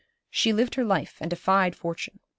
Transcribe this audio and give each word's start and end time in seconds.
She 0.31 0.51
lived 0.51 0.73
her 0.73 0.83
life, 0.83 1.17
and 1.21 1.29
defied 1.29 1.75
fortune. 1.75 2.21